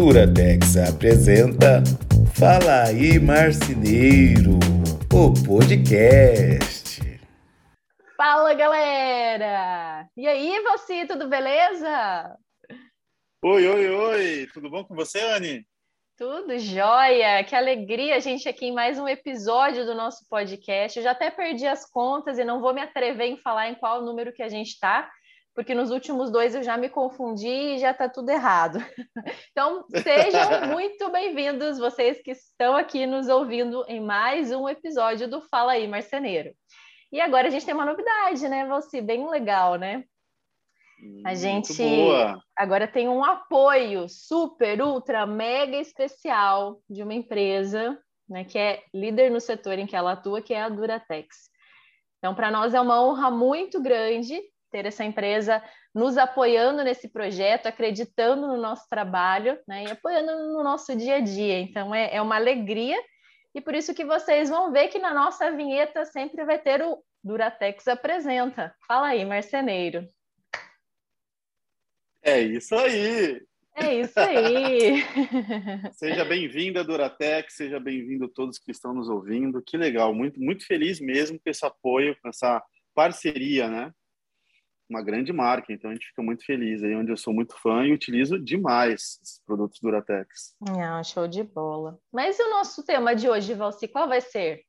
[0.00, 1.82] Duratex apresenta
[2.32, 4.58] Fala aí Marceneiro,
[5.12, 7.20] o podcast.
[8.16, 10.08] Fala galera!
[10.16, 12.34] E aí, você, tudo beleza?
[13.44, 14.48] Oi, oi, oi!
[14.54, 15.66] Tudo bom com você, Anne?
[16.16, 17.44] Tudo jóia!
[17.44, 20.98] Que alegria a gente aqui em mais um episódio do nosso podcast.
[20.98, 24.02] Eu já até perdi as contas e não vou me atrever em falar em qual
[24.02, 25.10] número que a gente está,
[25.54, 28.78] porque nos últimos dois eu já me confundi e já está tudo errado.
[29.50, 35.42] Então, sejam muito bem-vindos, vocês que estão aqui nos ouvindo em mais um episódio do
[35.42, 36.54] Fala aí, Marceneiro.
[37.12, 39.00] E agora a gente tem uma novidade, né, Valci?
[39.00, 40.04] Bem legal, né?
[41.26, 41.82] A gente
[42.56, 47.98] agora tem um apoio super, ultra, mega especial de uma empresa
[48.30, 51.50] né, que é líder no setor em que ela atua, que é a Duratex.
[52.18, 55.62] Então, para nós é uma honra muito grande ter essa empresa
[55.94, 61.20] nos apoiando nesse projeto, acreditando no nosso trabalho né, e apoiando no nosso dia a
[61.20, 61.58] dia.
[61.60, 62.96] Então, é, é uma alegria
[63.54, 67.02] e por isso que vocês vão ver que na nossa vinheta sempre vai ter o
[67.22, 68.74] Duratex Apresenta.
[68.86, 70.06] Fala aí, marceneiro.
[72.22, 73.42] É isso aí!
[73.74, 75.02] É isso aí!
[75.94, 79.62] seja bem-vinda, Duratex, seja bem-vindo todos que estão nos ouvindo.
[79.62, 82.62] Que legal, muito, muito feliz mesmo com esse apoio, com essa
[82.94, 83.92] parceria, né?
[84.90, 87.86] Uma grande marca, então a gente fica muito feliz aí, onde eu sou muito fã
[87.86, 90.56] e utilizo demais esses produtos Duratex.
[90.68, 91.98] Ah, show de bola.
[92.12, 94.64] Mas e o nosso tema de hoje, Valci, qual vai ser?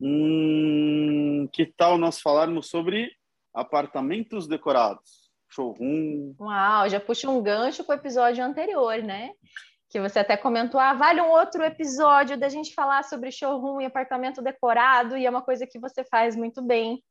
[0.00, 3.08] Hum, que tal nós falarmos sobre
[3.54, 5.30] apartamentos decorados?
[5.48, 6.34] Showroom.
[6.40, 9.30] Uau, já puxa um gancho com o episódio anterior, né?
[9.90, 13.84] Que você até comentou, ah, vale um outro episódio da gente falar sobre showroom e
[13.84, 17.02] apartamento decorado, e é uma coisa que você faz muito bem.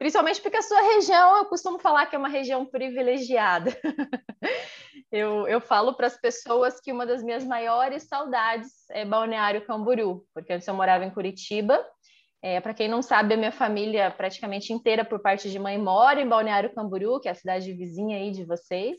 [0.00, 3.70] Principalmente porque a sua região, eu costumo falar que é uma região privilegiada.
[5.12, 10.24] eu, eu falo para as pessoas que uma das minhas maiores saudades é Balneário Camboriú,
[10.32, 11.86] porque antes eu morava em Curitiba.
[12.42, 16.18] É, para quem não sabe, a minha família praticamente inteira, por parte de mãe, mora
[16.18, 18.96] em Balneário Camboriú, que é a cidade vizinha aí de vocês.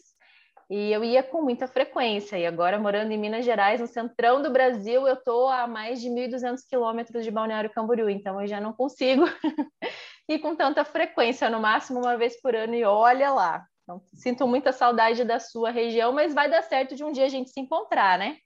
[0.70, 2.38] E eu ia com muita frequência.
[2.38, 6.10] E agora, morando em Minas Gerais, no centrão do Brasil, eu estou a mais de
[6.10, 8.08] 1.200 quilômetros de Balneário Camboriú.
[8.08, 9.26] Então, eu já não consigo
[10.28, 13.66] e com tanta frequência, no máximo uma vez por ano, e olha lá.
[13.84, 17.30] Então, sinto muita saudade da sua região, mas vai dar certo de um dia a
[17.30, 18.38] gente se encontrar, né?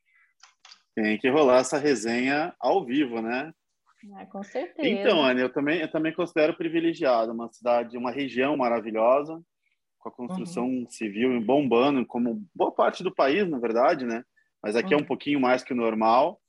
[0.95, 3.51] Tem que rolar essa resenha ao vivo, né?
[4.13, 4.87] Ah, com certeza.
[4.87, 9.41] Então, Ana, eu também, eu também considero privilegiado uma cidade, uma região maravilhosa,
[9.99, 10.89] com a construção uhum.
[10.89, 14.23] civil bombando, como boa parte do país, na verdade, né?
[14.63, 14.93] Mas aqui uhum.
[14.93, 15.07] é um uhum.
[15.07, 16.39] pouquinho mais que o normal.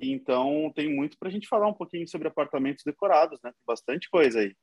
[0.00, 3.50] Então, tem muito para a gente falar um pouquinho sobre apartamentos decorados, né?
[3.50, 4.54] Tem bastante coisa aí.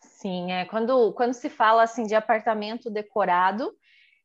[0.00, 3.72] Sim, é quando, quando se fala assim de apartamento decorado,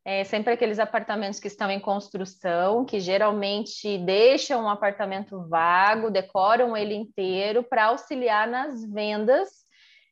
[0.06, 6.78] é sempre aqueles apartamentos que estão em construção, que geralmente deixam um apartamento vago, decoram
[6.78, 9.67] ele inteiro para auxiliar nas vendas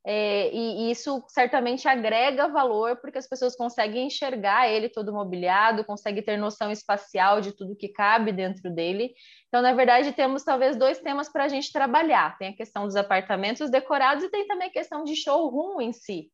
[0.08, 6.22] é, e, isso certamente agrega valor, porque as pessoas conseguem enxergar ele todo mobiliado, conseguem
[6.22, 9.16] ter noção espacial de tudo que cabe dentro dele.
[9.48, 12.96] Então, na verdade, temos talvez dois temas para a gente trabalhar: tem a questão dos
[12.96, 16.30] apartamentos decorados e tem também a questão de showroom em si.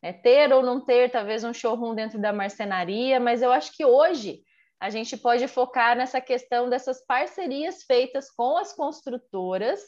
[0.00, 3.84] É, ter ou não ter, talvez, um showroom dentro da marcenaria, mas eu acho que
[3.84, 4.40] hoje
[4.78, 9.80] a gente pode focar nessa questão dessas parcerias feitas com as construtoras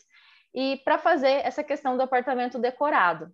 [0.58, 3.30] e para fazer essa questão do apartamento decorado.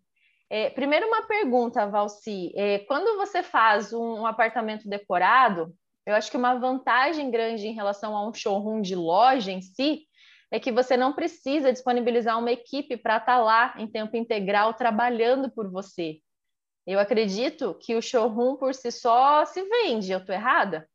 [0.50, 2.52] É, primeiro, uma pergunta, Valci.
[2.54, 5.74] É, quando você faz um, um, apartamento decorado,
[6.04, 10.02] eu acho que uma vantagem grande em relação a um showroom de loja em si
[10.50, 14.74] é que você não precisa disponibilizar uma equipe para estar tá lá em tempo integral
[14.74, 16.18] trabalhando por você.
[16.86, 20.12] Eu acredito que o showroom por si só se vende.
[20.12, 20.86] Eu estou errada?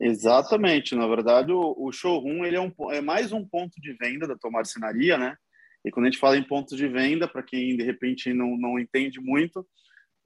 [0.00, 0.94] Exatamente.
[0.94, 4.36] Na verdade, o, o showroom ele é, um, é, mais um ponto de venda da
[4.36, 5.36] tua marcenaria, né?
[5.84, 8.78] E quando a gente fala em pontos de venda, para quem de repente não, não
[8.78, 9.66] entende muito,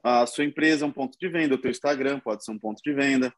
[0.02, 2.80] a sua empresa é um ponto de venda, o teu Instagram pode ser um ponto
[2.82, 3.32] de venda.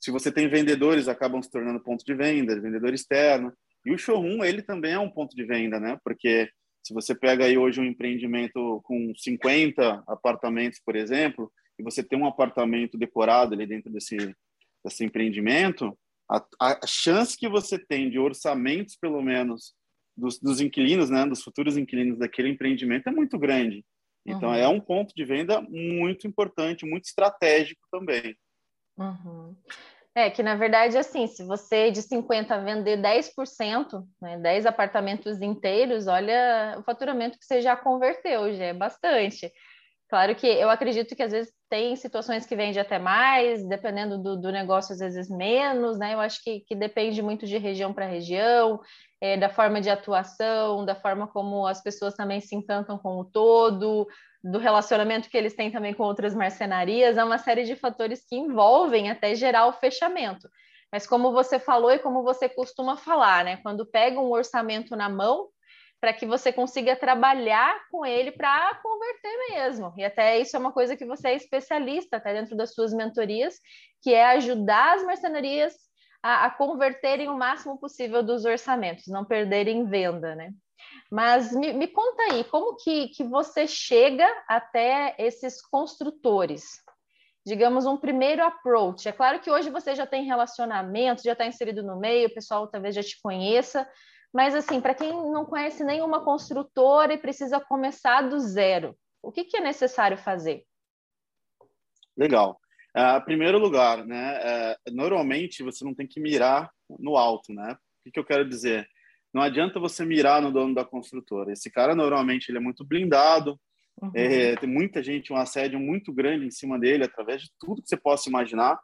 [0.00, 3.52] Se você tem vendedores, acabam se tornando ponto de venda, vendedor externo.
[3.84, 5.98] E o showroom, ele também é um ponto de venda, né?
[6.04, 6.48] Porque
[6.84, 12.18] se você pega aí hoje um empreendimento com 50 apartamentos, por exemplo, e você tem
[12.18, 14.16] um apartamento decorado ali dentro desse,
[14.86, 15.96] desse empreendimento,
[16.30, 19.74] a, a chance que você tem de orçamentos, pelo menos,
[20.16, 23.84] dos, dos, inquilinos, né, dos futuros inquilinos daquele empreendimento é muito grande.
[24.24, 24.54] Então, uhum.
[24.54, 28.36] é um ponto de venda muito importante, muito estratégico também.
[28.96, 29.54] Uhum.
[30.14, 36.06] É que, na verdade, assim, se você de 50 vender 10%, né, 10 apartamentos inteiros,
[36.06, 39.52] olha o faturamento que você já converteu, já é bastante.
[40.08, 44.36] Claro que eu acredito que às vezes tem situações que vende até mais, dependendo do,
[44.36, 46.14] do negócio, às vezes menos, né?
[46.14, 48.80] Eu acho que, que depende muito de região para região,
[49.20, 53.24] é, da forma de atuação, da forma como as pessoas também se encantam com o
[53.24, 54.06] todo,
[54.44, 58.36] do relacionamento que eles têm também com outras marcenarias, é uma série de fatores que
[58.36, 60.48] envolvem até gerar o fechamento.
[60.92, 63.56] Mas como você falou e como você costuma falar, né?
[63.56, 65.48] Quando pega um orçamento na mão,
[66.06, 69.92] para que você consiga trabalhar com ele para converter mesmo.
[69.96, 73.58] E até isso é uma coisa que você é especialista até dentro das suas mentorias,
[74.00, 75.74] que é ajudar as marcenarias
[76.22, 80.52] a, a converterem o máximo possível dos orçamentos, não perderem venda, né?
[81.10, 86.66] Mas me, me conta aí, como que, que você chega até esses construtores?
[87.44, 89.08] Digamos, um primeiro approach.
[89.08, 92.68] É claro que hoje você já tem relacionamento, já está inserido no meio, o pessoal
[92.68, 93.88] talvez já te conheça,
[94.32, 99.44] mas, assim, para quem não conhece nenhuma construtora e precisa começar do zero, o que,
[99.44, 100.64] que é necessário fazer?
[102.16, 102.58] Legal.
[102.96, 104.38] Uh, primeiro lugar, né?
[104.38, 107.72] Uh, normalmente você não tem que mirar no alto, né?
[107.72, 108.88] O que, que eu quero dizer?
[109.34, 111.52] Não adianta você mirar no dono da construtora.
[111.52, 113.60] Esse cara normalmente ele é muito blindado,
[114.00, 114.10] uhum.
[114.14, 117.88] é, tem muita gente, um assédio muito grande em cima dele, através de tudo que
[117.88, 118.78] você possa imaginar.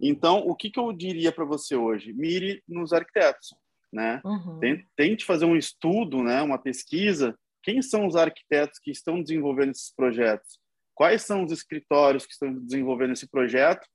[0.00, 2.12] Então, o que, que eu diria para você hoje?
[2.12, 3.54] Mire nos arquitetos
[3.94, 4.20] né?
[4.24, 4.60] Uhum.
[4.96, 6.42] Tente fazer um estudo, né?
[6.42, 7.38] Uma pesquisa.
[7.62, 10.58] Quem são os arquitetos que estão desenvolvendo esses projetos?
[10.94, 13.86] Quais são os escritórios que estão desenvolvendo esse projeto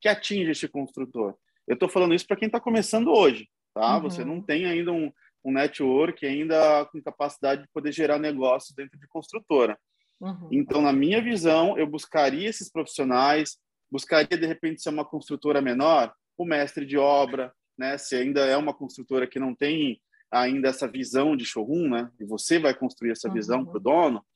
[0.00, 1.34] que atinge este construtor?
[1.66, 3.96] Eu estou falando isso para quem está começando hoje, tá?
[3.96, 4.02] Uhum.
[4.02, 5.10] Você não tem ainda um,
[5.44, 9.78] um network ainda com capacidade de poder gerar negócios dentro de construtora.
[10.20, 10.48] Uhum.
[10.52, 13.58] Então, na minha visão, eu buscaria esses profissionais,
[13.90, 17.98] buscaria de repente ser uma construtora menor, o mestre de obra, né?
[17.98, 20.00] Se ainda é uma construtora que não tem
[20.30, 22.10] ainda essa visão de showroom, né?
[22.20, 23.66] E você vai construir essa visão uhum.
[23.66, 24.26] para o dono.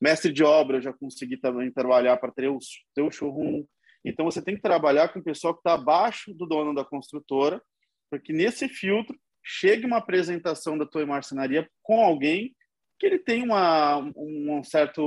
[0.00, 2.58] Mestre de obra, eu já consegui também trabalhar para ter o,
[2.94, 3.64] ter o showroom.
[4.04, 7.62] Então, você tem que trabalhar com o pessoal que está abaixo do dono da construtora,
[8.10, 12.54] para que nesse filtro chegue uma apresentação da tua marcenaria com alguém
[12.98, 15.02] que ele tem uma, um certo,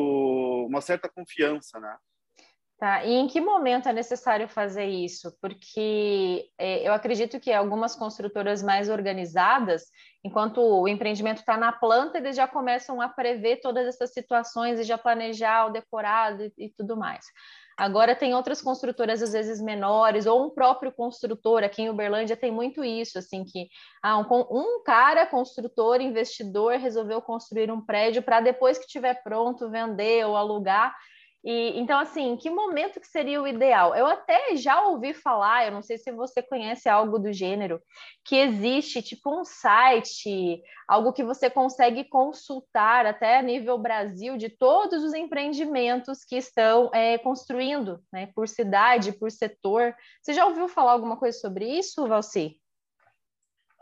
[0.67, 1.95] uma certa confiança, né?
[2.79, 5.35] Tá, e em que momento é necessário fazer isso?
[5.41, 9.85] Porque é, eu acredito que algumas construtoras mais organizadas,
[10.23, 14.83] enquanto o empreendimento está na planta, eles já começam a prever todas essas situações e
[14.83, 17.25] já planejar o decorado e, e tudo mais.
[17.75, 22.51] Agora tem outras construtoras às vezes menores ou um próprio construtor aqui em Uberlândia tem
[22.51, 23.69] muito isso assim que
[24.03, 29.69] ah, um, um cara construtor investidor resolveu construir um prédio para depois que estiver pronto
[29.69, 30.95] vender ou alugar
[31.49, 33.95] e, então, assim, que momento que seria o ideal?
[33.95, 37.81] Eu até já ouvi falar, eu não sei se você conhece algo do gênero,
[38.25, 44.49] que existe tipo um site, algo que você consegue consultar até a nível Brasil de
[44.49, 49.95] todos os empreendimentos que estão é, construindo, né, por cidade, por setor.
[50.21, 52.59] Você já ouviu falar alguma coisa sobre isso, Valci?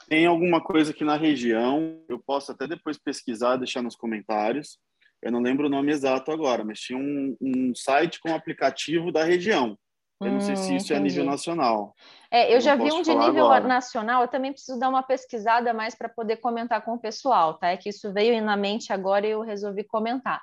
[0.08, 4.78] Tem alguma coisa aqui na região, eu posso até depois pesquisar, deixar nos comentários
[5.25, 9.24] eu não lembro o nome exato agora, mas tinha um, um site com aplicativo da
[9.24, 9.75] região.
[10.22, 10.94] Eu não sei se hum, isso entendi.
[10.94, 11.95] é a nível nacional.
[12.31, 13.68] É, eu, eu já vi um de nível agora.
[13.68, 17.69] nacional, eu também preciso dar uma pesquisada mais para poder comentar com o pessoal, tá?
[17.69, 20.39] É que isso veio na mente agora e eu resolvi comentar.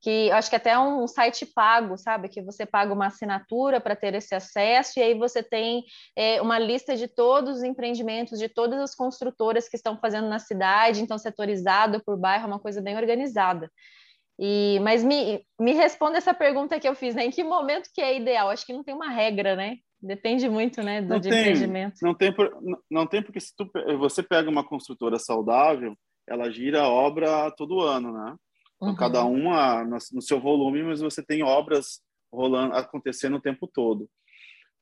[0.00, 2.28] Que acho que até é um site pago, sabe?
[2.28, 5.82] Que você paga uma assinatura para ter esse acesso, e aí você tem
[6.16, 10.38] é, uma lista de todos os empreendimentos, de todas as construtoras que estão fazendo na
[10.38, 13.68] cidade, então setorizado por bairro, é uma coisa bem organizada.
[14.42, 17.26] E, mas me, me responda essa pergunta que eu fiz, né?
[17.26, 18.48] Em que momento que é ideal?
[18.48, 19.76] Acho que não tem uma regra, né?
[20.02, 21.98] Depende muito, né, do não empreendimento.
[22.00, 22.34] Não tem,
[22.90, 25.94] não tem porque se tu, você pega uma construtora saudável,
[26.26, 28.34] ela gira obra todo ano, né?
[28.76, 28.96] Então, uhum.
[28.96, 32.00] Cada uma no, no seu volume, mas você tem obras
[32.32, 34.08] rolando, acontecendo o tempo todo.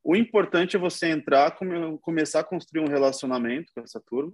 [0.05, 4.33] O importante é você entrar, come, começar a construir um relacionamento com essa turma,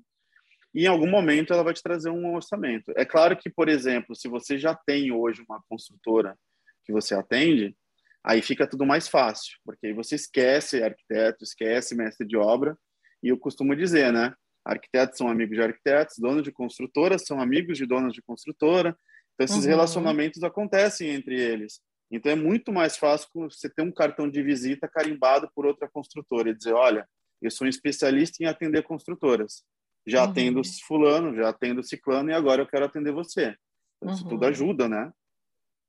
[0.74, 2.92] e em algum momento ela vai te trazer um orçamento.
[2.96, 6.36] É claro que, por exemplo, se você já tem hoje uma construtora
[6.84, 7.76] que você atende,
[8.24, 12.76] aí fica tudo mais fácil, porque aí você esquece arquiteto, esquece mestre de obra,
[13.22, 14.34] e eu costumo dizer, né?
[14.64, 18.96] Arquitetos são amigos de arquitetos, donos de construtora são amigos de donos de construtora,
[19.34, 19.70] então esses uhum.
[19.70, 21.80] relacionamentos acontecem entre eles.
[22.10, 26.50] Então é muito mais fácil você ter um cartão de visita carimbado por outra construtora
[26.50, 27.06] e dizer, olha,
[27.40, 29.62] eu sou um especialista em atender construtoras
[30.06, 30.30] já uhum.
[30.30, 33.56] atendo fulano, já atendo ciclano e agora eu quero atender você.
[34.04, 34.30] Isso uhum.
[34.30, 35.10] tudo ajuda, né?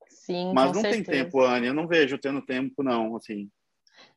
[0.09, 1.03] Sim, Mas não certeza.
[1.03, 3.49] tem tempo, Anne, eu não vejo tendo tempo, não, assim.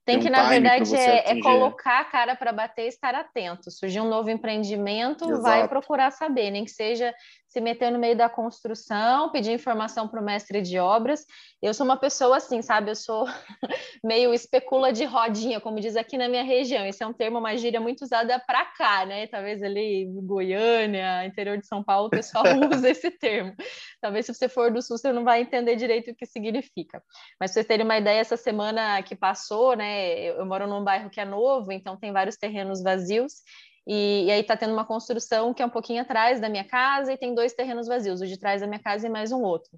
[0.05, 3.71] Tem que, um na verdade, é, é, colocar a cara para bater e estar atento.
[3.71, 5.43] Surgir um novo empreendimento, Exato.
[5.43, 7.15] vai procurar saber, nem que seja
[7.49, 11.25] se meter no meio da construção, pedir informação para o mestre de obras.
[11.63, 12.91] Eu sou uma pessoa assim, sabe?
[12.91, 13.27] Eu sou
[14.05, 16.85] meio especula de rodinha, como diz aqui na minha região.
[16.85, 19.27] Esse é um termo, uma gíria muito usada para cá, né?
[19.27, 23.55] Talvez ali Goiânia, interior de São Paulo, o pessoal usa esse termo.
[23.99, 27.03] Talvez se você for do sul, você não vai entender direito o que significa.
[27.41, 30.29] Mas para vocês terem uma ideia, essa semana que passou, né?
[30.29, 33.43] Eu moro num bairro que é novo, então tem vários terrenos vazios.
[33.91, 37.11] E, e aí está tendo uma construção que é um pouquinho atrás da minha casa
[37.11, 39.71] e tem dois terrenos vazios, o de trás da minha casa e mais um outro.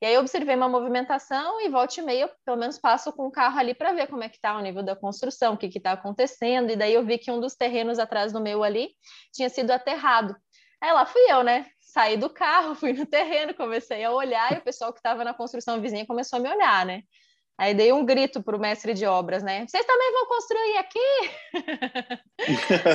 [0.00, 3.30] E aí eu observei uma movimentação e volta e meia, pelo menos passo com o
[3.30, 5.90] carro ali para ver como é que está o nível da construção, o que está
[5.90, 6.70] acontecendo.
[6.70, 8.90] E daí eu vi que um dos terrenos atrás do meu ali
[9.32, 10.36] tinha sido aterrado.
[10.80, 11.66] Aí lá fui eu, né?
[11.80, 15.34] Saí do carro, fui no terreno, comecei a olhar e o pessoal que estava na
[15.34, 17.02] construção vizinha começou a me olhar, né?
[17.58, 19.66] Aí dei um grito para o mestre de obras, né?
[19.66, 21.00] Vocês também vão construir aqui?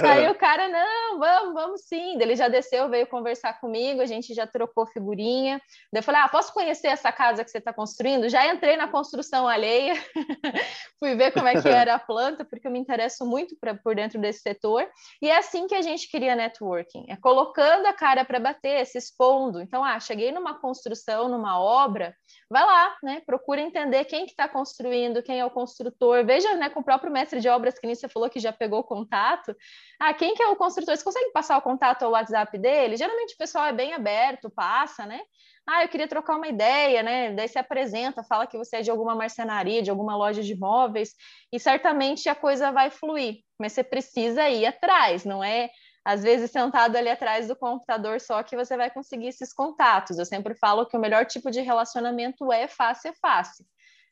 [0.08, 2.22] Aí o cara, não, vamos, vamos sim.
[2.22, 5.60] Ele já desceu, veio conversar comigo, a gente já trocou figurinha.
[5.92, 8.30] Daí eu falei, ah, posso conhecer essa casa que você está construindo?
[8.30, 9.96] Já entrei na construção alheia,
[11.00, 13.96] fui ver como é que era a planta, porque eu me interesso muito pra, por
[13.96, 14.88] dentro desse setor.
[15.20, 19.00] E é assim que a gente cria networking, é colocando a cara para bater, se
[19.00, 19.60] expondo.
[19.60, 22.16] Então, ah, cheguei numa construção, numa obra,
[22.48, 23.24] vai lá, né?
[23.26, 26.26] Procura entender quem que está construindo, quem é o construtor.
[26.26, 29.56] Veja, né, com o próprio mestre de obras que você falou que já pegou contato.
[30.00, 30.96] Ah, quem que é o construtor?
[30.96, 32.98] Você consegue passar o contato ao WhatsApp dele?
[32.98, 35.22] Geralmente o pessoal é bem aberto, passa, né?
[35.68, 37.34] Ah, eu queria trocar uma ideia, né?
[37.34, 41.14] Daí se apresenta, fala que você é de alguma marcenaria, de alguma loja de imóveis,
[41.52, 43.40] e certamente a coisa vai fluir.
[43.60, 45.70] Mas você precisa ir atrás, não é
[46.04, 50.18] às vezes sentado ali atrás do computador só que você vai conseguir esses contatos.
[50.18, 53.66] Eu sempre falo que o melhor tipo de relacionamento é face a face.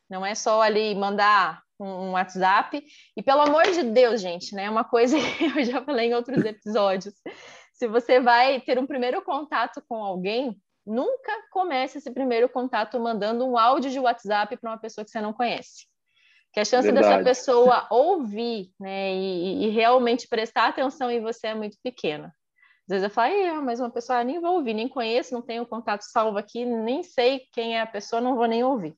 [0.09, 2.83] Não é só ali mandar um WhatsApp.
[3.15, 4.69] E pelo amor de Deus, gente, né?
[4.69, 7.13] Uma coisa que eu já falei em outros episódios.
[7.73, 13.45] Se você vai ter um primeiro contato com alguém, nunca comece esse primeiro contato mandando
[13.47, 15.87] um áudio de WhatsApp para uma pessoa que você não conhece.
[16.51, 17.23] Que a chance Verdade.
[17.23, 22.33] dessa pessoa ouvir né, e, e, realmente prestar atenção em você é muito pequena.
[22.87, 25.63] Às vezes eu falo, ah, mas uma pessoa nem vou ouvir, nem conheço, não tenho
[25.63, 28.97] contato salvo aqui, nem sei quem é a pessoa, não vou nem ouvir.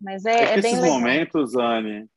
[0.00, 2.08] Mas é, é, é Esses momentos, Anne,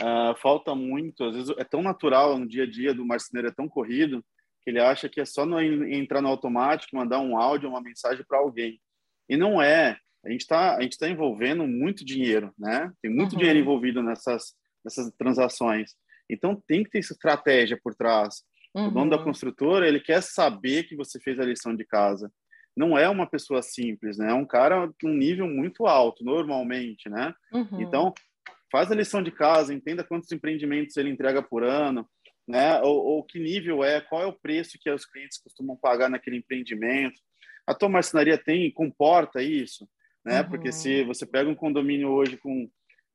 [0.00, 1.24] uh, falta muito.
[1.24, 4.24] Às vezes é tão natural no dia a dia do marceneiro, é tão corrido,
[4.62, 8.24] que ele acha que é só no, entrar no automático, mandar um áudio, uma mensagem
[8.26, 8.80] para alguém.
[9.28, 9.96] E não é.
[10.24, 12.92] A gente está a gente tá envolvendo muito dinheiro, né?
[13.02, 13.38] Tem muito uhum.
[13.38, 15.92] dinheiro envolvido nessas, nessas transações.
[16.28, 18.42] Então tem que ter estratégia por trás.
[18.74, 18.88] Uhum.
[18.88, 19.24] O dono da uhum.
[19.24, 22.30] construtora ele quer saber que você fez a lição de casa
[22.76, 24.30] não é uma pessoa simples, né?
[24.30, 27.34] É um cara de um nível muito alto, normalmente, né?
[27.52, 27.80] Uhum.
[27.80, 28.14] Então,
[28.70, 32.08] faz a lição de casa, entenda quantos empreendimentos ele entrega por ano,
[32.46, 32.80] né?
[32.80, 36.36] Ou, ou, que nível é, qual é o preço que os clientes costumam pagar naquele
[36.36, 37.20] empreendimento.
[37.66, 39.88] A tua marcenaria tem, comporta isso,
[40.24, 40.40] né?
[40.40, 40.48] Uhum.
[40.48, 42.68] Porque se você pega um condomínio hoje com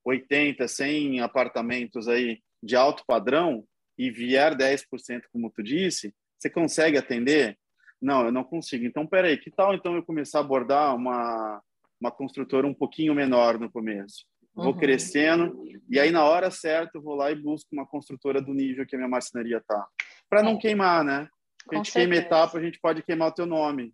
[0.05, 3.65] 80, 100 apartamentos aí de alto padrão
[3.97, 7.57] e vier 10%, como tu disse, você consegue atender?
[8.05, 8.85] Não, eu não consigo.
[8.85, 11.59] Então, peraí, que tal então eu começar a abordar uma,
[11.99, 14.27] uma construtora um pouquinho menor no começo?
[14.53, 14.77] Vou uhum.
[14.77, 18.85] crescendo e aí na hora certa eu vou lá e busco uma construtora do nível
[18.85, 19.87] que a minha marcenaria tá.
[20.29, 20.57] Para não é.
[20.57, 21.27] queimar, né?
[21.71, 23.91] A gente queima etapa, a gente pode queimar o teu nome.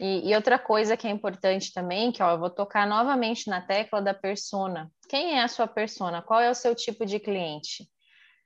[0.00, 3.60] E, e, outra coisa que é importante também, que ó, eu vou tocar novamente na
[3.60, 4.90] tecla da persona.
[5.06, 6.22] Quem é a sua persona?
[6.22, 7.86] Qual é o seu tipo de cliente?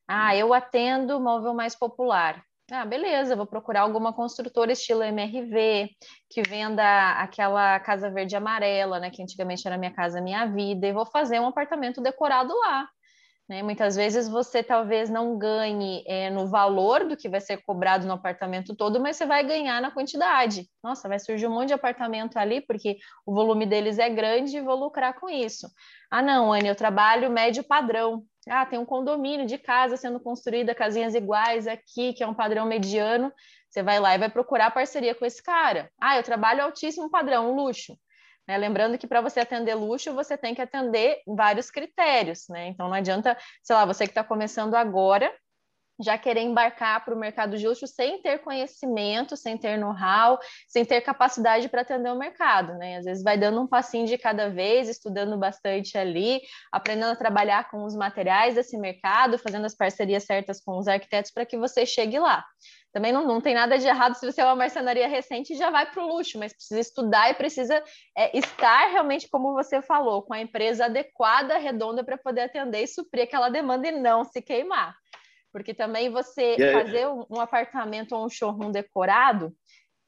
[0.08, 2.42] Ah, eu atendo móvel mais popular.
[2.74, 5.90] Ah, beleza, vou procurar alguma construtora estilo MRV,
[6.30, 6.82] que venda
[7.20, 11.38] aquela casa verde amarela, né, que antigamente era Minha Casa Minha Vida, e vou fazer
[11.38, 12.88] um apartamento decorado lá.
[13.46, 13.62] Né?
[13.62, 18.14] Muitas vezes você talvez não ganhe é, no valor do que vai ser cobrado no
[18.14, 20.66] apartamento todo, mas você vai ganhar na quantidade.
[20.82, 24.62] Nossa, vai surgir um monte de apartamento ali, porque o volume deles é grande e
[24.62, 25.68] vou lucrar com isso.
[26.10, 28.24] Ah, não, Anne, eu trabalho médio padrão.
[28.48, 32.66] Ah, tem um condomínio de casa sendo construída, casinhas iguais aqui, que é um padrão
[32.66, 33.32] mediano.
[33.68, 35.90] Você vai lá e vai procurar parceria com esse cara.
[36.00, 37.96] Ah, eu trabalho altíssimo padrão, luxo.
[38.46, 38.58] Né?
[38.58, 42.66] Lembrando que para você atender luxo, você tem que atender vários critérios, né?
[42.66, 45.32] Então não adianta, sei lá, você que está começando agora
[46.02, 51.00] já querer embarcar para o mercado luxo sem ter conhecimento, sem ter know-how, sem ter
[51.00, 52.96] capacidade para atender o mercado, né?
[52.96, 56.40] Às vezes vai dando um passinho de cada vez, estudando bastante ali,
[56.70, 61.30] aprendendo a trabalhar com os materiais desse mercado, fazendo as parcerias certas com os arquitetos
[61.30, 62.44] para que você chegue lá.
[62.92, 65.70] Também não, não tem nada de errado se você é uma marcenaria recente e já
[65.70, 67.82] vai para o luxo, mas precisa estudar e precisa
[68.16, 72.86] é, estar realmente, como você falou, com a empresa adequada, redonda, para poder atender e
[72.86, 74.94] suprir aquela demanda e não se queimar.
[75.52, 79.54] Porque também você fazer um, um apartamento ou um showroom decorado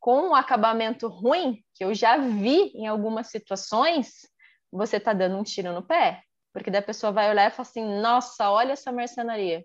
[0.00, 4.28] com um acabamento ruim, que eu já vi em algumas situações,
[4.70, 6.22] você está dando um tiro no pé.
[6.52, 9.64] Porque daí a pessoa vai olhar e fala assim: nossa, olha essa marcenaria,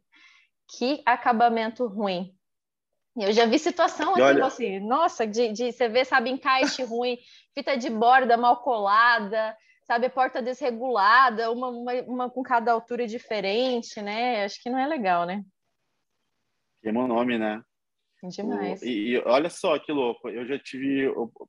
[0.77, 2.33] que acabamento ruim.
[3.17, 4.45] Eu já vi situação assim, olha...
[4.45, 7.17] assim, nossa, de, de você vê, sabe, encaixe ruim,
[7.53, 14.01] fita de borda mal colada, sabe, porta desregulada, uma, uma, uma com cada altura diferente,
[14.01, 14.45] né?
[14.45, 15.43] Acho que não é legal, né?
[16.81, 17.61] Queima o nome, né?
[18.27, 18.81] Demais.
[18.81, 21.07] O, e, e, olha só que louco, eu já tive,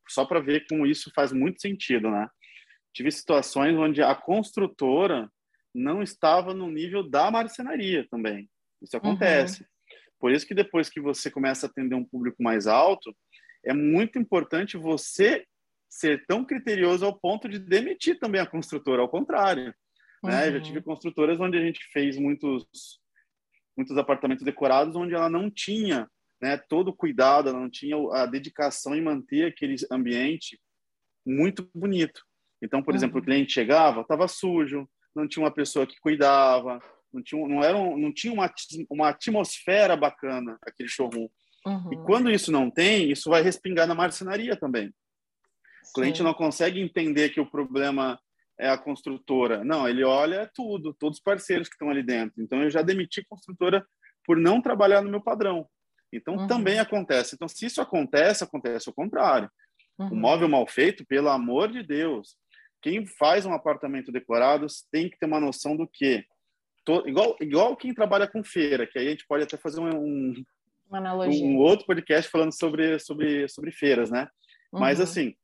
[0.08, 2.28] só para ver como isso faz muito sentido, né?
[2.92, 5.30] Tive situações onde a construtora
[5.74, 8.48] não estava no nível da marcenaria também.
[8.82, 9.62] Isso acontece.
[9.62, 9.68] Uhum.
[10.18, 13.14] Por isso que depois que você começa a atender um público mais alto,
[13.64, 15.44] é muito importante você
[15.88, 19.74] ser tão criterioso ao ponto de demitir também a construtora, ao contrário.
[20.22, 20.30] Uhum.
[20.30, 20.50] Né?
[20.50, 20.62] Já uhum.
[20.62, 22.99] tive construtoras onde a gente fez muitos
[23.80, 26.06] muitos apartamentos decorados onde ela não tinha
[26.40, 30.60] né, todo o cuidado, ela não tinha a dedicação em manter aquele ambiente
[31.26, 32.22] muito bonito.
[32.62, 32.96] Então, por uhum.
[32.96, 36.78] exemplo, o cliente chegava, estava sujo, não tinha uma pessoa que cuidava,
[37.10, 38.52] não tinha, não era um, não tinha uma,
[38.90, 41.28] uma atmosfera bacana aquele showroom.
[41.66, 41.92] Uhum.
[41.92, 44.88] E quando isso não tem, isso vai respingar na marcenaria também.
[44.88, 45.90] Sim.
[45.90, 48.20] O cliente não consegue entender que o problema
[48.60, 49.64] é a construtora.
[49.64, 52.42] Não, ele olha tudo, todos os parceiros que estão ali dentro.
[52.42, 53.84] Então, eu já demiti construtora
[54.24, 55.66] por não trabalhar no meu padrão.
[56.12, 56.46] Então, uhum.
[56.46, 57.34] também acontece.
[57.34, 59.50] Então, se isso acontece, acontece o contrário.
[59.98, 60.08] Uhum.
[60.08, 62.36] O móvel mal feito, pelo amor de Deus,
[62.82, 66.24] quem faz um apartamento decorado tem que ter uma noção do que
[67.06, 70.34] igual igual quem trabalha com feira, que aí a gente pode até fazer um,
[70.90, 74.26] um outro podcast falando sobre sobre sobre feiras, né?
[74.72, 74.80] Uhum.
[74.80, 75.36] Mas assim,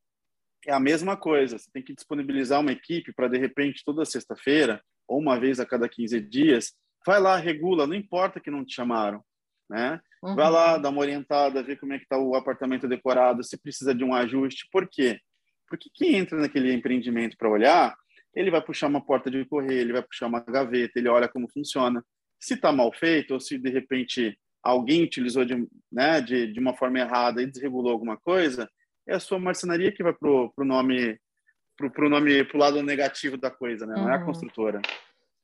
[0.67, 1.59] é a mesma coisa.
[1.59, 5.67] Você tem que disponibilizar uma equipe para, de repente, toda sexta-feira, ou uma vez a
[5.67, 6.75] cada 15 dias,
[7.07, 9.23] vai lá, regula, não importa que não te chamaram,
[9.71, 10.01] né?
[10.23, 10.35] Uhum.
[10.35, 13.95] Vai lá, dá uma orientada, vê como é que está o apartamento decorado, se precisa
[13.95, 14.67] de um ajuste.
[14.73, 15.21] Por quê?
[15.69, 17.97] Porque quem entra naquele empreendimento para olhar,
[18.35, 21.51] ele vai puxar uma porta de correio, ele vai puxar uma gaveta, ele olha como
[21.51, 22.05] funciona.
[22.41, 26.77] Se está mal feito, ou se de repente alguém utilizou de, né, de, de uma
[26.77, 28.69] forma errada e desregulou alguma coisa,
[29.07, 31.19] é a sua marcenaria que vai pro, pro nome
[31.77, 33.95] pro, pro nome pro lado negativo da coisa, né?
[33.95, 34.11] Não uhum.
[34.11, 34.27] é a uhum.
[34.27, 34.83] construtora.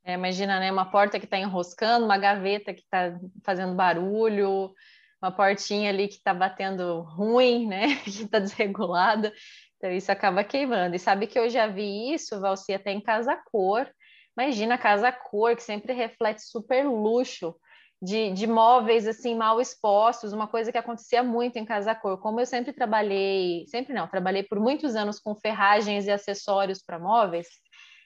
[0.05, 0.73] É, imagina, né?
[0.73, 4.75] Uma porta que está enroscando, uma gaveta que está fazendo barulho,
[5.23, 7.97] uma portinha ali que está batendo ruim, né?
[8.03, 9.33] que está desregulada.
[9.77, 10.97] Então isso acaba queimando.
[10.97, 13.89] E sabe que eu já vi isso, Valci, até em casa cor.
[14.37, 17.55] Imagina casa cor que sempre reflete super luxo
[18.03, 22.19] de, de móveis assim mal expostos, uma coisa que acontecia muito em Casa Cor.
[22.19, 26.99] Como eu sempre trabalhei, sempre não, trabalhei por muitos anos com ferragens e acessórios para
[26.99, 27.47] móveis,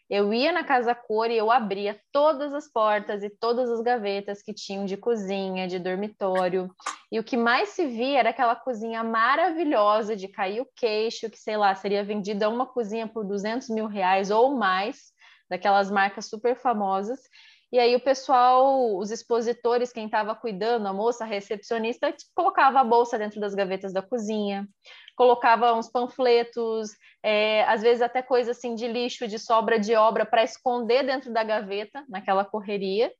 [0.08, 4.42] eu ia na Casa Cor e eu abria todas as portas e todas as gavetas
[4.42, 6.70] que tinham de cozinha, de dormitório.
[7.10, 11.38] E o que mais se via era aquela cozinha maravilhosa de cair o queixo, que
[11.38, 15.12] sei lá, seria vendida uma cozinha por 200 mil reais ou mais,
[15.48, 17.18] daquelas marcas super famosas.
[17.76, 22.84] E aí o pessoal, os expositores, quem estava cuidando, a moça, a recepcionista, colocava a
[22.84, 24.66] bolsa dentro das gavetas da cozinha,
[25.14, 26.88] colocava uns panfletos,
[27.22, 31.30] é, às vezes até coisa assim de lixo, de sobra de obra para esconder dentro
[31.30, 33.12] da gaveta, naquela correria.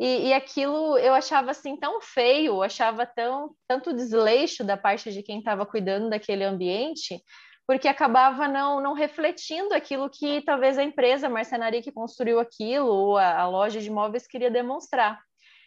[0.00, 5.22] E, e, aquilo eu achava assim tão feio, achava tão tanto desleixo da parte de
[5.22, 7.22] quem estava cuidando daquele ambiente,
[7.66, 12.88] porque acabava não, não refletindo aquilo que talvez a empresa, a marcenaria que construiu aquilo,
[12.88, 15.20] ou a, a loja de imóveis queria demonstrar.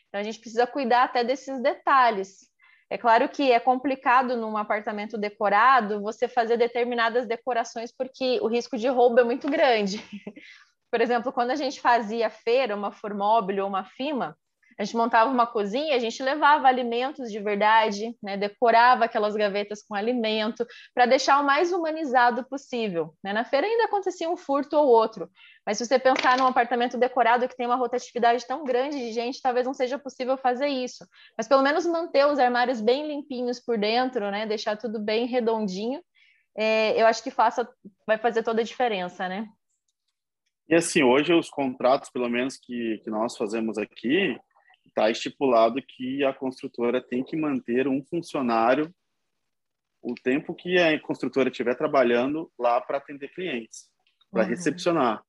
[0.08, 2.50] Então a gente precisa cuidar até desses detalhes.
[2.90, 8.78] É claro que é complicado num apartamento decorado você fazer determinadas decorações porque o risco
[8.78, 10.00] de roubo é muito grande.
[10.92, 14.38] Por exemplo, quando a gente fazia feira, uma Formobile ou uma FIMA,
[14.78, 18.36] a gente montava uma cozinha, a gente levava alimentos de verdade, né?
[18.36, 23.14] decorava aquelas gavetas com alimento, para deixar o mais humanizado possível.
[23.24, 23.32] Né?
[23.32, 25.30] Na feira ainda acontecia um furto ou outro,
[25.66, 29.42] mas se você pensar num apartamento decorado que tem uma rotatividade tão grande de gente,
[29.42, 31.06] talvez não seja possível fazer isso.
[31.38, 34.46] Mas pelo menos manter os armários bem limpinhos por dentro, né?
[34.46, 36.02] deixar tudo bem redondinho,
[36.58, 37.68] é, eu acho que faça,
[38.06, 39.48] vai fazer toda a diferença, né?
[40.68, 44.36] E assim, hoje os contratos, pelo menos que, que nós fazemos aqui,
[44.96, 48.90] está estipulado que a construtora tem que manter um funcionário
[50.02, 53.90] o tempo que a construtora estiver trabalhando lá para atender clientes,
[54.32, 54.50] para uhum.
[54.50, 55.22] recepcionar.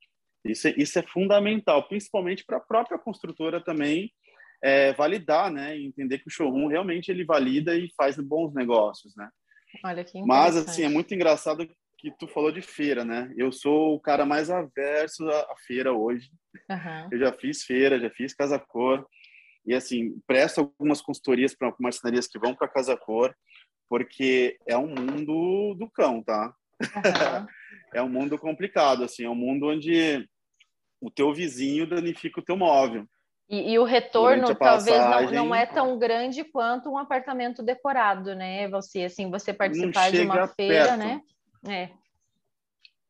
[0.44, 4.12] Isso é, isso é fundamental, principalmente para a própria construtora também
[4.62, 5.76] é, validar, né?
[5.76, 9.28] E entender que o showroom realmente ele valida e faz bons negócios, né?
[9.84, 11.66] Olha que Mas, assim, é muito engraçado
[11.98, 13.32] que tu falou de feira, né?
[13.36, 16.30] Eu sou o cara mais averso à, feira hoje.
[16.70, 17.08] Uhum.
[17.12, 19.06] Eu já fiz feira, já fiz casa cor.
[19.66, 23.36] E, assim, presto algumas consultorias para marcenarias que vão para casa cor,
[23.88, 26.54] porque é um mundo do cão, tá?
[26.80, 26.82] Uhum.
[27.94, 29.24] é um mundo complicado, assim.
[29.24, 30.28] É um mundo onde
[31.00, 33.06] o teu vizinho danifica o teu móvel.
[33.48, 38.68] E, e o retorno talvez não, não é tão grande quanto um apartamento decorado, né?
[38.68, 40.98] Você assim, você participar de uma feira, perto.
[40.98, 41.22] né?
[41.68, 41.90] É.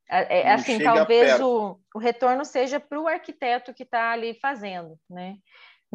[0.09, 4.97] É, é assim, talvez o, o retorno seja para o arquiteto que está ali fazendo,
[5.11, 5.37] né?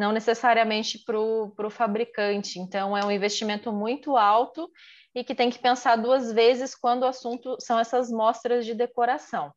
[0.01, 2.57] Não necessariamente para o fabricante.
[2.57, 4.67] Então, é um investimento muito alto
[5.13, 9.53] e que tem que pensar duas vezes quando o assunto são essas mostras de decoração.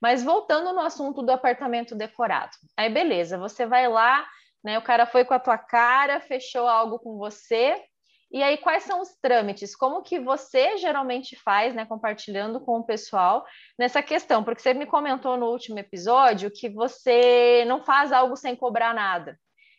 [0.00, 2.52] Mas voltando no assunto do apartamento decorado.
[2.76, 4.24] Aí, beleza, você vai lá,
[4.62, 4.78] né?
[4.78, 7.82] O cara foi com a tua cara, fechou algo com você.
[8.30, 9.74] E aí, quais são os trâmites?
[9.74, 13.44] Como que você geralmente faz, né, compartilhando com o pessoal
[13.76, 14.44] nessa questão?
[14.44, 19.36] Porque você me comentou no último episódio que você não faz algo sem cobrar nada.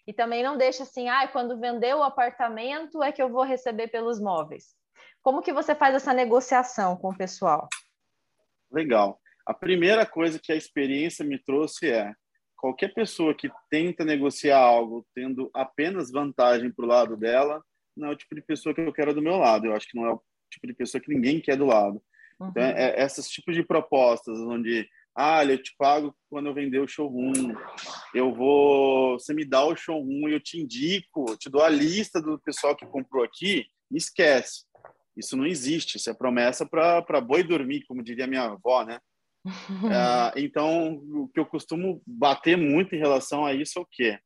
[0.09, 3.89] E também não deixa assim, ah, quando vender o apartamento é que eu vou receber
[3.89, 4.75] pelos móveis.
[5.21, 7.69] Como que você faz essa negociação com o pessoal?
[8.71, 9.21] Legal.
[9.45, 12.11] A primeira coisa que a experiência me trouxe é
[12.57, 17.63] qualquer pessoa que tenta negociar algo tendo apenas vantagem para o lado dela,
[17.95, 19.67] não é o tipo de pessoa que eu quero do meu lado.
[19.67, 22.01] Eu acho que não é o tipo de pessoa que ninguém quer do lado.
[22.39, 22.47] Uhum.
[22.47, 24.89] Então, é, é esses tipos de propostas onde,
[25.21, 27.53] ah, eu te pago quando eu vender o showroom,
[28.15, 32.39] eu vou, você me dá o showroom, eu te indico, te dou a lista do
[32.39, 34.63] pessoal que comprou aqui, esquece.
[35.17, 38.97] Isso não existe, isso é promessa para boi dormir, como diria minha avó, né?
[39.45, 44.17] uh, então, o que eu costumo bater muito em relação a isso é o quê?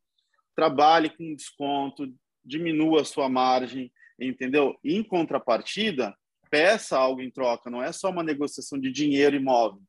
[0.55, 2.07] Trabalhe com desconto,
[2.45, 4.77] diminua a sua margem, entendeu?
[4.83, 6.15] Em contrapartida,
[6.51, 9.81] peça algo em troca, não é só uma negociação de dinheiro imóvel,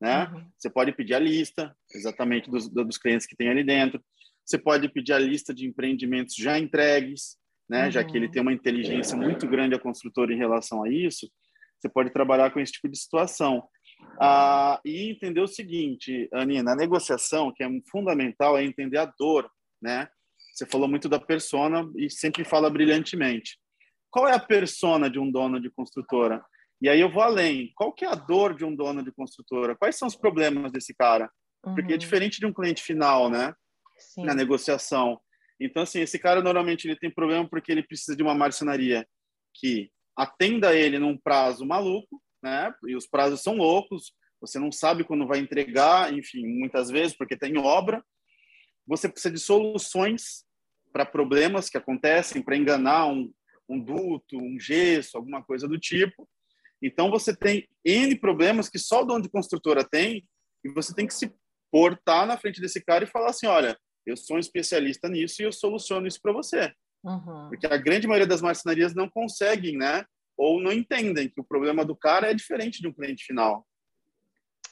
[0.00, 0.24] né?
[0.32, 0.46] Uhum.
[0.56, 4.02] Você pode pedir a lista, exatamente, dos, dos clientes que tem ali dentro.
[4.44, 7.36] Você pode pedir a lista de empreendimentos já entregues,
[7.68, 7.86] né?
[7.86, 7.90] Uhum.
[7.90, 8.32] Já que ele uhum.
[8.32, 11.28] tem uma inteligência muito grande a construtora em relação a isso,
[11.80, 13.62] você pode trabalhar com esse tipo de situação.
[14.20, 19.50] Ah, e entender o seguinte, Aninha, na negociação, que é fundamental, é entender a dor,
[19.80, 20.08] né?
[20.54, 23.58] Você falou muito da persona e sempre fala brilhantemente.
[24.10, 26.44] Qual é a persona de um dono de construtora?
[26.80, 27.72] E aí eu vou além.
[27.74, 29.76] Qual que é a dor de um dono de construtora?
[29.76, 31.30] Quais são os problemas desse cara?
[31.62, 31.98] Porque é uhum.
[31.98, 33.52] diferente de um cliente final, né?
[33.98, 34.24] Sim.
[34.24, 35.20] Na negociação.
[35.60, 39.06] Então, assim, esse cara normalmente ele tem problema porque ele precisa de uma marcenaria
[39.54, 42.72] que atenda ele num prazo maluco, né?
[42.86, 47.36] E os prazos são loucos, você não sabe quando vai entregar, enfim, muitas vezes porque
[47.36, 48.04] tem obra.
[48.86, 50.44] Você precisa de soluções
[50.92, 53.32] para problemas que acontecem, para enganar um,
[53.68, 56.28] um duto, um gesso, alguma coisa do tipo.
[56.82, 60.24] Então você tem N problemas que só o dono de construtora tem
[60.64, 61.32] e você tem que se
[61.70, 65.44] portar na frente desse cara e falar assim, olha, eu sou um especialista nisso e
[65.44, 66.72] eu soluciono isso para você.
[67.04, 67.48] Uhum.
[67.48, 70.04] Porque a grande maioria das marcenarias não conseguem, né?
[70.38, 73.66] ou não entendem que o problema do cara é diferente de um cliente final.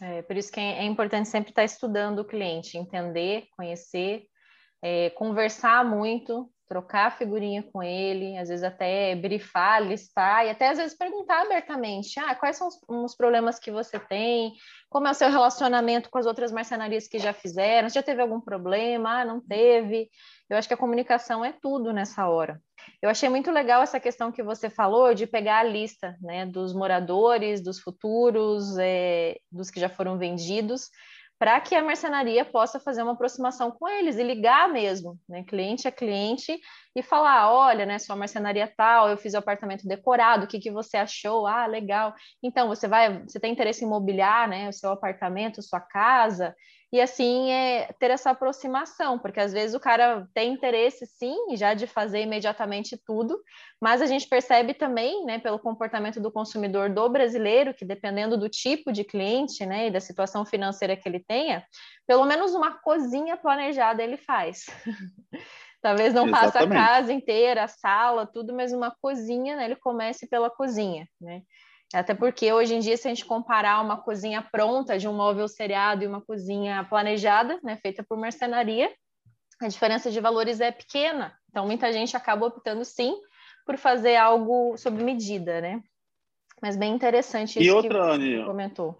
[0.00, 4.26] É, por isso que é, é importante sempre estar estudando o cliente, entender, conhecer,
[4.80, 10.78] é, conversar muito, trocar figurinha com ele, às vezes até brifar, listar e até às
[10.78, 14.52] vezes perguntar abertamente, ah, quais são os, os, problemas que você tem,
[14.88, 18.40] como é o seu relacionamento com as outras marcenarias que já fizeram, já teve algum
[18.40, 20.08] problema, ah, não teve.
[20.50, 22.60] Eu acho que a comunicação é tudo nessa hora.
[23.02, 26.72] Eu achei muito legal essa questão que você falou de pegar a lista, né, dos
[26.72, 30.88] moradores, dos futuros, é, dos que já foram vendidos,
[31.38, 35.86] para que a mercenaria possa fazer uma aproximação com eles e ligar mesmo, né, cliente
[35.86, 36.58] a cliente,
[36.96, 40.70] e falar, olha, né, sua marcenaria tal, eu fiz o apartamento decorado, o que, que
[40.70, 41.46] você achou?
[41.46, 42.14] Ah, legal.
[42.42, 46.56] Então, você vai, você tem interesse em mobiliar, né, o seu apartamento, sua casa,
[46.90, 51.74] e assim é ter essa aproximação, porque às vezes o cara tem interesse sim já
[51.74, 53.38] de fazer imediatamente tudo,
[53.78, 58.48] mas a gente percebe também, né, pelo comportamento do consumidor do brasileiro, que dependendo do
[58.48, 61.62] tipo de cliente, né, e da situação financeira que ele tenha,
[62.06, 64.64] pelo menos uma cozinha planejada ele faz.
[65.80, 70.28] Talvez não faça a casa inteira, a sala, tudo, mas uma cozinha, né, ele comece
[70.28, 71.42] pela cozinha, né?
[71.94, 75.46] Até porque hoje em dia, se a gente comparar uma cozinha pronta de um móvel
[75.46, 78.92] seriado e uma cozinha planejada, né, feita por marcenaria,
[79.60, 81.38] a diferença de valores é pequena.
[81.48, 83.14] Então, muita gente acaba optando sim
[83.64, 85.82] por fazer algo sob medida, né?
[86.60, 88.96] Mas bem interessante isso e outra, que você comentou.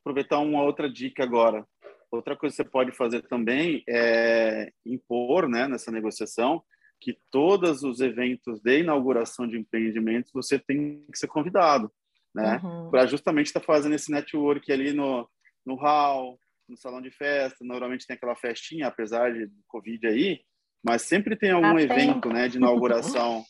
[0.00, 1.66] Aproveitar uma outra dica agora.
[2.10, 6.62] Outra coisa que você pode fazer também é impor, né, nessa negociação,
[7.00, 11.92] que todos os eventos de inauguração de empreendimentos você tem que ser convidado,
[12.34, 12.60] né?
[12.62, 12.90] Uhum.
[12.90, 15.28] Para justamente estar tá fazendo esse network ali no,
[15.64, 16.38] no hall,
[16.68, 17.64] no salão de festa.
[17.64, 20.40] Normalmente tem aquela festinha, apesar de Covid aí,
[20.82, 23.44] mas sempre tem algum ah, evento, né, de inauguração.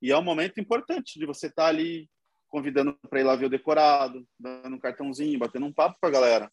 [0.00, 2.08] e é um momento importante de você estar tá ali
[2.48, 6.10] convidando para ir lá ver o decorado, dando um cartãozinho, batendo um papo com a
[6.10, 6.50] galera.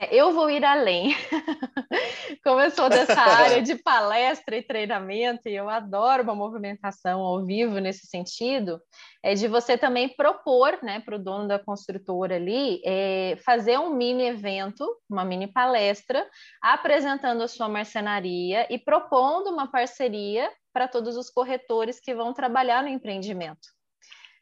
[0.00, 1.14] É, eu vou ir além.
[2.44, 7.44] Como eu sou dessa área de palestra e treinamento, e eu adoro uma movimentação ao
[7.44, 8.80] vivo nesse sentido,
[9.22, 13.92] é de você também propor né, para o dono da construtora ali é, fazer um
[13.94, 16.24] mini evento, uma mini palestra,
[16.62, 22.84] apresentando a sua marcenaria e propondo uma parceria para todos os corretores que vão trabalhar
[22.84, 23.77] no empreendimento.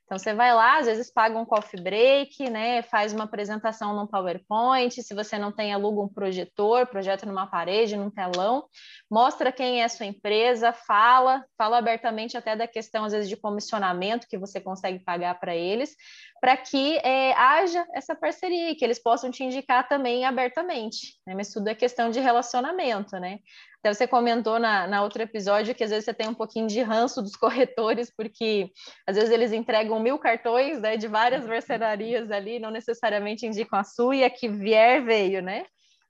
[0.06, 2.80] Então, você vai lá, às vezes paga um coffee break, né?
[2.82, 5.02] Faz uma apresentação num PowerPoint.
[5.02, 8.68] Se você não tem, aluga um projetor, projeta numa parede, num telão,
[9.10, 13.36] mostra quem é a sua empresa, fala, fala abertamente até da questão, às vezes, de
[13.36, 15.96] comissionamento que você consegue pagar para eles,
[16.40, 21.18] para que é, haja essa parceria, que eles possam te indicar também abertamente.
[21.26, 21.34] Né?
[21.34, 23.40] Mas tudo é questão de relacionamento, né?
[23.86, 26.82] Até você comentou na, na outro episódio que às vezes você tem um pouquinho de
[26.82, 28.72] ranço dos corretores, porque
[29.06, 33.84] às vezes eles entregam mil cartões né, de várias mercenarias ali, não necessariamente indicam a
[33.84, 35.64] sua, e a que vier veio, né?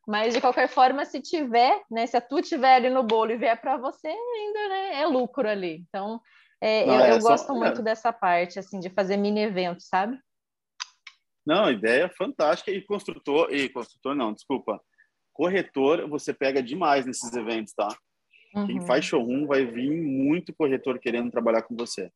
[0.09, 3.37] Mas de qualquer forma, se tiver, né, se a tu tiver ali no bolo e
[3.37, 5.85] vier para você, ainda né, é lucro ali.
[5.87, 6.19] Então,
[6.63, 7.29] é, não, eu, é eu só...
[7.29, 10.19] gosto muito dessa parte, assim, de fazer mini eventos, sabe?
[11.47, 14.81] Não, ideia fantástica e construtor e construtor não, desculpa,
[15.37, 17.89] corretor você pega demais nesses eventos, tá?
[18.55, 18.67] Uhum.
[18.67, 22.11] Quem faz showroom vai vir muito corretor querendo trabalhar com você.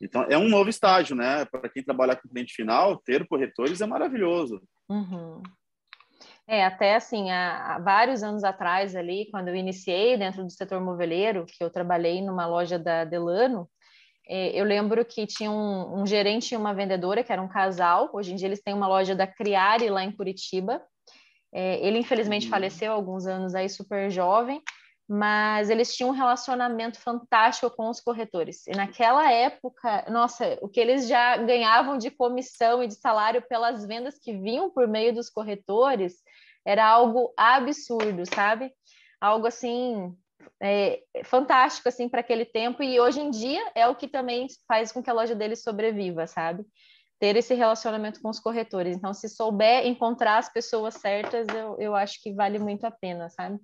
[0.00, 1.44] Então, é um novo estágio, né?
[1.44, 4.60] Para quem trabalha com cliente final, ter corretores é maravilhoso.
[4.88, 5.42] Uhum.
[6.48, 10.80] É, até assim, há, há, vários anos atrás ali, quando eu iniciei dentro do setor
[10.80, 13.68] moveleiro, que eu trabalhei numa loja da Delano,
[14.26, 18.10] é, eu lembro que tinha um, um, gerente e uma vendedora, que era um casal.
[18.12, 20.82] Hoje em dia eles têm uma loja da Criare lá em Curitiba.
[21.52, 22.50] É, ele, infelizmente, uhum.
[22.50, 24.62] faleceu alguns anos aí, super jovem,
[25.08, 28.66] mas eles tinham um relacionamento fantástico com os corretores.
[28.66, 33.84] E naquela época, nossa, o que eles já ganhavam de comissão e de salário pelas
[33.84, 36.14] vendas que vinham por meio dos corretores
[36.64, 38.72] era algo absurdo, sabe?
[39.20, 40.16] Algo assim
[40.60, 44.92] é, fantástico assim para aquele tempo e hoje em dia é o que também faz
[44.92, 46.64] com que a loja deles sobreviva, sabe?
[47.22, 48.96] Ter esse relacionamento com os corretores.
[48.96, 53.30] Então, se souber encontrar as pessoas certas, eu, eu acho que vale muito a pena,
[53.30, 53.60] sabe?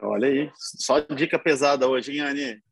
[0.00, 2.62] Olha aí, só dica pesada hoje, hein, Anne?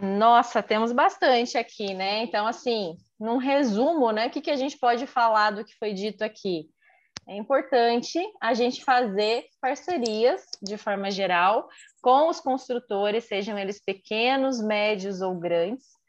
[0.00, 2.22] Nossa, temos bastante aqui, né?
[2.22, 5.92] Então, assim, num resumo, né, o que, que a gente pode falar do que foi
[5.92, 6.64] dito aqui?
[7.28, 11.68] É importante a gente fazer parcerias, de forma geral,
[12.00, 16.00] com os construtores, sejam eles pequenos, médios ou grandes,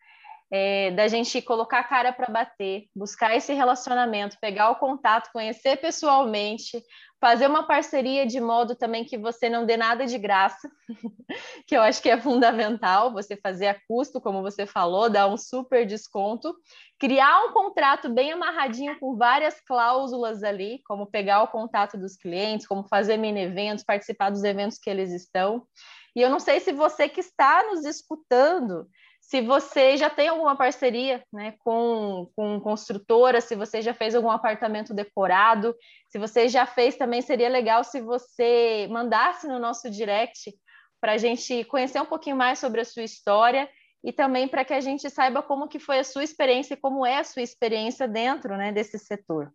[0.51, 5.77] é, da gente colocar a cara para bater, buscar esse relacionamento, pegar o contato, conhecer
[5.77, 6.84] pessoalmente,
[7.19, 10.69] fazer uma parceria de modo também que você não dê nada de graça,
[11.65, 15.38] que eu acho que é fundamental, você fazer a custo, como você falou, dar um
[15.38, 16.53] super desconto,
[16.99, 22.67] criar um contrato bem amarradinho com várias cláusulas ali, como pegar o contato dos clientes,
[22.67, 25.65] como fazer mini eventos, participar dos eventos que eles estão.
[26.15, 28.86] E eu não sei se você que está nos escutando
[29.34, 34.30] se você já tem alguma parceria né, com, com construtora, se você já fez algum
[34.30, 35.76] apartamento decorado,
[36.08, 40.54] se você já fez também, seria legal se você mandasse no nosso direct
[41.02, 43.67] para a gente conhecer um pouquinho mais sobre a sua história
[44.04, 47.04] e também para que a gente saiba como que foi a sua experiência e como
[47.04, 49.52] é a sua experiência dentro né, desse setor.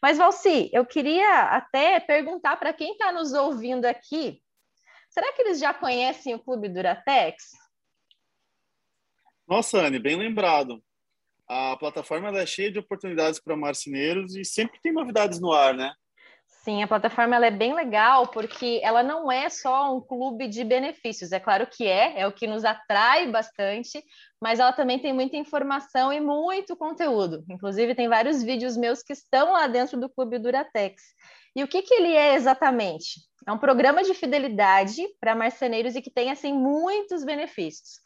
[0.00, 4.40] Mas, Valci, eu queria até perguntar para quem está nos ouvindo aqui,
[5.10, 7.66] será que eles já conhecem o Clube Duratex?
[9.48, 10.82] Nossa, Anne, bem lembrado.
[11.48, 15.90] A plataforma é cheia de oportunidades para marceneiros e sempre tem novidades no ar, né?
[16.46, 21.32] Sim, a plataforma é bem legal porque ela não é só um clube de benefícios.
[21.32, 24.04] É claro que é, é o que nos atrai bastante,
[24.38, 27.42] mas ela também tem muita informação e muito conteúdo.
[27.48, 31.02] Inclusive, tem vários vídeos meus que estão lá dentro do Clube Duratex.
[31.56, 33.22] E o que, que ele é exatamente?
[33.46, 38.00] É um programa de fidelidade para marceneiros e que tem assim muitos benefícios.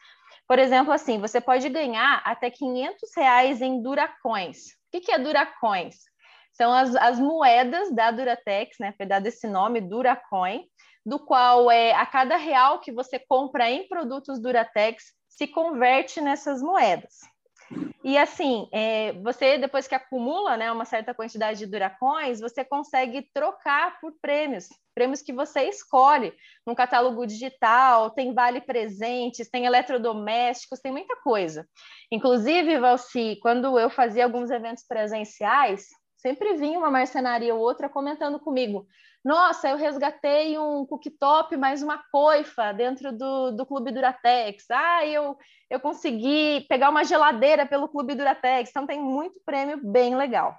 [0.46, 4.72] Por exemplo, assim, você pode ganhar até 500 reais em Duracoins.
[4.92, 5.96] O que, é Duracoins?
[6.52, 8.92] São as, as moedas da Duratex, né?
[8.96, 10.64] Foi dado esse nome, Duracoin,
[11.04, 16.62] do qual é a cada real que você compra em produtos Duratex se converte nessas
[16.62, 17.20] moedas.
[18.04, 23.28] E assim, é, você depois que acumula né, uma certa quantidade de Duracões, você consegue
[23.32, 26.34] trocar por prêmios, prêmios que você escolhe
[26.66, 31.64] no catálogo digital, tem vale presentes, tem eletrodomésticos, tem muita coisa.
[32.10, 38.40] Inclusive, Valci, quando eu fazia alguns eventos presenciais, sempre vinha uma marcenaria ou outra comentando
[38.40, 38.86] comigo:
[39.24, 44.68] nossa, eu resgatei um cooktop mais uma coifa dentro do, do Clube Duratex.
[44.68, 45.38] Ah, eu,
[45.70, 48.70] eu consegui pegar uma geladeira pelo Clube Duratex.
[48.70, 50.58] Então, tem muito prêmio bem legal.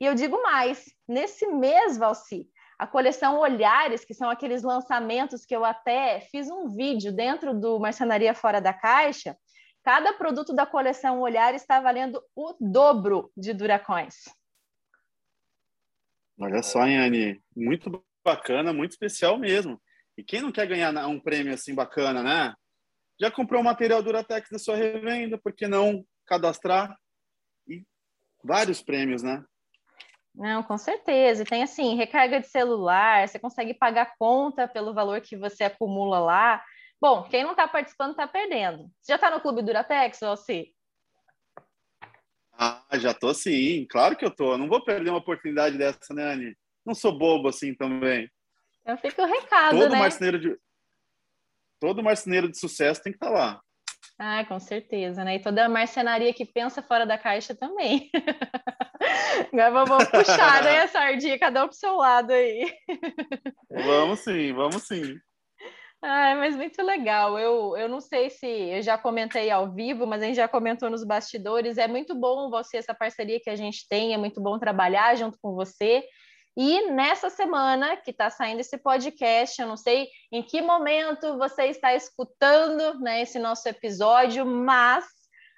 [0.00, 2.48] E eu digo mais, nesse mês, Valci,
[2.80, 7.78] a coleção Olhares, que são aqueles lançamentos que eu até fiz um vídeo dentro do
[7.78, 9.36] Marcenaria Fora da Caixa.
[9.84, 14.14] Cada produto da coleção Olhares está valendo o dobro de Duracões.
[16.38, 19.78] Olha só, Yane, muito bacana, muito especial mesmo.
[20.16, 22.54] E quem não quer ganhar um prêmio assim bacana, né?
[23.20, 26.96] Já comprou o material Duratex da sua revenda, por que não cadastrar?
[27.68, 27.84] E
[28.42, 29.44] vários prêmios, né?
[30.34, 31.42] Não, com certeza.
[31.42, 36.18] E tem assim, recarga de celular, você consegue pagar conta pelo valor que você acumula
[36.18, 36.64] lá.
[37.00, 38.90] Bom, quem não está participando está perdendo.
[39.00, 40.74] Você já está no Clube Duratex, Valci?
[42.52, 44.58] Ah, já tô sim, claro que eu tô.
[44.58, 46.56] Não vou perder uma oportunidade dessa, né, Anne?
[46.84, 48.30] Não sou bobo assim também.
[48.84, 49.98] Eu fico o recado, Todo né?
[49.98, 50.58] marceneiro de
[51.80, 53.60] Todo marceneiro de sucesso tem que estar tá lá.
[54.22, 55.36] Ah, com certeza, né?
[55.36, 58.10] E toda marcenaria que pensa fora da caixa também.
[59.50, 62.70] Agora vamos puxar né, a sardinha, cada um pro seu lado aí.
[63.70, 65.18] Vamos sim, vamos sim.
[66.02, 67.38] Ah, mas muito legal.
[67.38, 70.90] Eu, eu não sei se eu já comentei ao vivo, mas a gente já comentou
[70.90, 71.78] nos bastidores.
[71.78, 75.38] É muito bom você, essa parceria que a gente tem, é muito bom trabalhar junto
[75.40, 76.04] com você.
[76.62, 81.68] E nessa semana que está saindo esse podcast, eu não sei em que momento você
[81.68, 85.06] está escutando né, esse nosso episódio, mas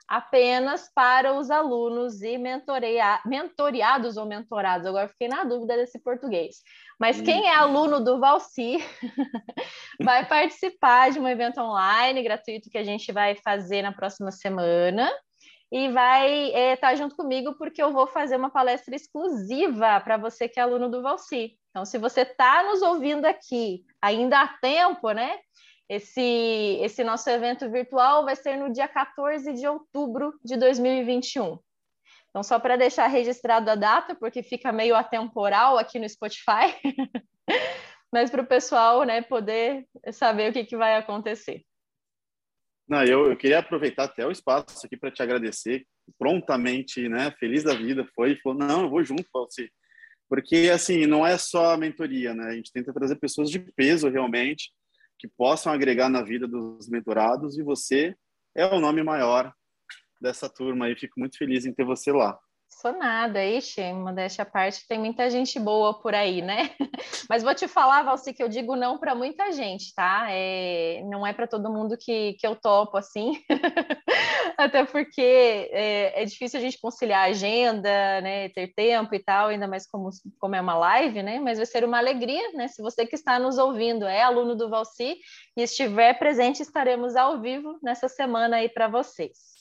[0.06, 4.86] apenas para os alunos e mentoreia, mentoreados ou mentorados.
[4.86, 6.58] Agora fiquei na dúvida desse português.
[7.00, 8.78] Mas quem é aluno do Valci
[10.00, 15.12] vai participar de um evento online gratuito que a gente vai fazer na próxima semana
[15.72, 20.18] e vai estar é, tá junto comigo porque eu vou fazer uma palestra exclusiva para
[20.18, 21.58] você que é aluno do Valci.
[21.70, 25.38] Então, se você está nos ouvindo aqui, ainda há tempo, né?
[25.88, 31.58] Esse, esse nosso evento virtual vai ser no dia 14 de outubro de 2021.
[32.28, 36.76] Então, só para deixar registrado a data, porque fica meio atemporal aqui no Spotify,
[38.12, 41.64] mas para o pessoal né, poder saber o que, que vai acontecer.
[42.92, 45.86] Não, eu, eu queria aproveitar até o espaço aqui para te agradecer
[46.18, 47.30] prontamente, né?
[47.40, 49.70] Feliz da vida, foi e falou: não, eu vou junto você.
[50.28, 52.48] Porque, assim, não é só a mentoria, né?
[52.48, 54.70] A gente tenta trazer pessoas de peso realmente,
[55.18, 58.14] que possam agregar na vida dos mentorados e você
[58.54, 59.50] é o nome maior
[60.20, 62.38] dessa turma e fico muito feliz em ter você lá.
[62.82, 66.70] Sou nada, ixi, modéstia à parte, tem muita gente boa por aí, né?
[67.30, 70.26] Mas vou te falar, Valci, que eu digo não para muita gente, tá?
[70.30, 73.40] É, não é para todo mundo que, que eu topo assim,
[74.58, 78.48] até porque é, é, difícil a gente conciliar a agenda, né?
[78.48, 81.38] Ter tempo e tal, ainda mais como, como é uma live, né?
[81.38, 82.66] Mas vai ser uma alegria, né?
[82.66, 85.18] Se você que está nos ouvindo é aluno do Valci
[85.56, 89.51] e estiver presente, estaremos ao vivo nessa semana aí para vocês.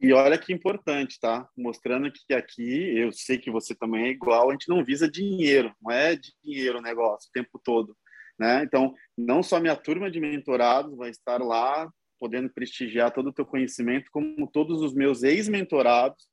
[0.00, 1.46] E olha que importante, tá?
[1.54, 5.74] Mostrando que aqui, eu sei que você também é igual, a gente não visa dinheiro,
[5.82, 7.94] não é dinheiro o negócio o tempo todo,
[8.38, 8.62] né?
[8.64, 13.44] Então, não só minha turma de mentorados vai estar lá, podendo prestigiar todo o teu
[13.44, 16.26] conhecimento, como todos os meus ex-mentorados,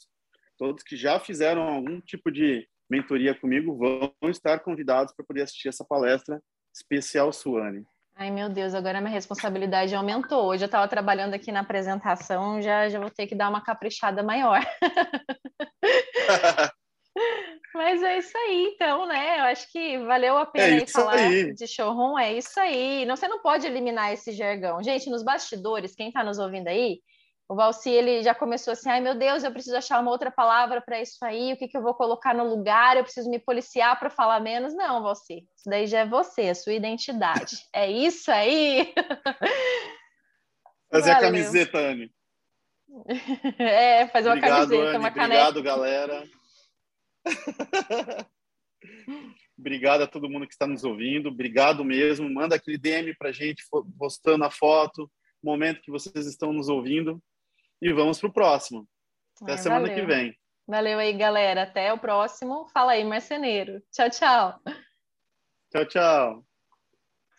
[0.58, 5.67] todos que já fizeram algum tipo de mentoria comigo, vão estar convidados para poder assistir
[5.67, 6.41] essa palestra
[6.73, 7.86] especial Suane.
[8.19, 10.47] Ai, meu Deus, agora minha responsabilidade aumentou.
[10.47, 14.23] Hoje eu estava trabalhando aqui na apresentação, já, já vou ter que dar uma caprichada
[14.23, 14.60] maior.
[17.76, 19.39] Mas é isso aí, então, né?
[19.39, 21.53] Eu acho que valeu a pena é falar aí.
[21.53, 23.05] de showroom, é isso aí.
[23.05, 24.82] Não, você não pode eliminar esse jargão.
[24.82, 26.99] Gente, nos bastidores, quem está nos ouvindo aí,
[27.50, 30.82] o Valci, ele já começou assim, ai meu Deus, eu preciso achar uma outra palavra
[30.82, 33.98] para isso aí, o que, que eu vou colocar no lugar, eu preciso me policiar
[33.98, 34.74] para falar menos.
[34.74, 37.58] Não, Valci, isso daí já é você, a sua identidade.
[37.74, 38.93] É isso aí!
[40.91, 41.28] Fazer Valeu.
[41.28, 42.12] a camiseta, Anne.
[43.60, 45.50] É, fazer uma obrigado, camiseta, Anny, uma caneca.
[45.50, 46.24] Obrigado, galera.
[49.60, 51.28] Obrigado a todo mundo que está nos ouvindo.
[51.30, 52.34] Obrigado mesmo.
[52.34, 53.64] Manda aquele DM para a gente,
[53.98, 55.12] postando a foto,
[55.43, 57.22] momento que vocês estão nos ouvindo.
[57.82, 58.88] E vamos para o próximo.
[59.41, 59.95] Até é, semana valeu.
[59.95, 60.38] que vem.
[60.67, 61.63] Valeu aí, galera.
[61.63, 62.67] Até o próximo.
[62.73, 63.82] Fala aí, marceneiro.
[63.91, 64.59] Tchau, tchau.
[65.71, 66.47] Tchau, tchau.